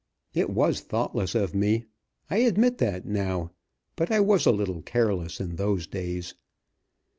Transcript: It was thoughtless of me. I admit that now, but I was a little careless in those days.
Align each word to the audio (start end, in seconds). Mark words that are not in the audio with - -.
It 0.33 0.49
was 0.49 0.79
thoughtless 0.79 1.35
of 1.35 1.53
me. 1.53 1.85
I 2.27 2.37
admit 2.37 2.79
that 2.79 3.05
now, 3.05 3.51
but 3.95 4.09
I 4.11 4.19
was 4.19 4.47
a 4.47 4.51
little 4.51 4.81
careless 4.81 5.39
in 5.39 5.57
those 5.57 5.85
days. 5.85 6.33